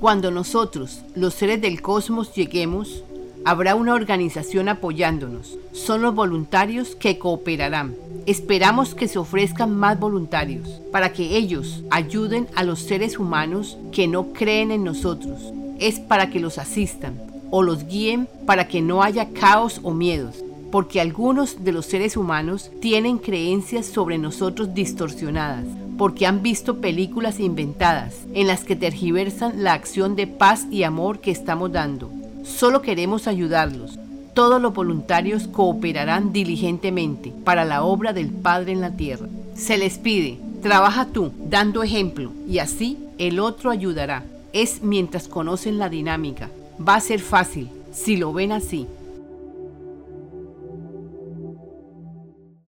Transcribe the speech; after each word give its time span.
Cuando 0.00 0.30
nosotros, 0.30 1.02
los 1.14 1.34
seres 1.34 1.60
del 1.60 1.82
cosmos, 1.82 2.34
lleguemos, 2.34 3.02
habrá 3.44 3.74
una 3.74 3.94
organización 3.94 4.68
apoyándonos. 4.68 5.58
Son 5.72 6.02
los 6.02 6.14
voluntarios 6.14 6.94
que 6.96 7.18
cooperarán. 7.18 7.94
Esperamos 8.26 8.94
que 8.94 9.08
se 9.08 9.18
ofrezcan 9.18 9.74
más 9.76 9.98
voluntarios 9.98 10.68
para 10.92 11.12
que 11.12 11.36
ellos 11.36 11.82
ayuden 11.90 12.48
a 12.54 12.64
los 12.64 12.80
seres 12.80 13.18
humanos 13.18 13.78
que 13.92 14.08
no 14.08 14.32
creen 14.32 14.70
en 14.70 14.84
nosotros. 14.84 15.52
Es 15.78 16.00
para 16.00 16.30
que 16.30 16.40
los 16.40 16.58
asistan 16.58 17.20
o 17.50 17.62
los 17.62 17.86
guíen 17.86 18.28
para 18.46 18.66
que 18.66 18.82
no 18.82 19.02
haya 19.02 19.30
caos 19.30 19.80
o 19.82 19.92
miedos 19.92 20.42
porque 20.70 21.00
algunos 21.00 21.64
de 21.64 21.72
los 21.72 21.86
seres 21.86 22.16
humanos 22.16 22.70
tienen 22.80 23.18
creencias 23.18 23.86
sobre 23.86 24.18
nosotros 24.18 24.74
distorsionadas, 24.74 25.64
porque 25.96 26.26
han 26.26 26.42
visto 26.42 26.80
películas 26.80 27.40
inventadas 27.40 28.14
en 28.34 28.46
las 28.46 28.64
que 28.64 28.76
tergiversan 28.76 29.62
la 29.62 29.72
acción 29.72 30.16
de 30.16 30.26
paz 30.26 30.66
y 30.70 30.82
amor 30.82 31.20
que 31.20 31.30
estamos 31.30 31.72
dando. 31.72 32.10
Solo 32.44 32.82
queremos 32.82 33.26
ayudarlos. 33.26 33.98
Todos 34.34 34.60
los 34.60 34.74
voluntarios 34.74 35.48
cooperarán 35.48 36.32
diligentemente 36.32 37.32
para 37.44 37.64
la 37.64 37.82
obra 37.82 38.12
del 38.12 38.28
Padre 38.28 38.72
en 38.72 38.80
la 38.80 38.90
tierra. 38.90 39.26
Se 39.54 39.78
les 39.78 39.98
pide, 39.98 40.38
trabaja 40.62 41.06
tú, 41.06 41.32
dando 41.48 41.82
ejemplo, 41.82 42.32
y 42.46 42.58
así 42.58 42.98
el 43.18 43.40
otro 43.40 43.70
ayudará. 43.70 44.24
Es 44.52 44.82
mientras 44.82 45.28
conocen 45.28 45.78
la 45.78 45.88
dinámica. 45.88 46.50
Va 46.86 46.96
a 46.96 47.00
ser 47.00 47.20
fácil, 47.20 47.68
si 47.92 48.16
lo 48.16 48.32
ven 48.34 48.52
así, 48.52 48.86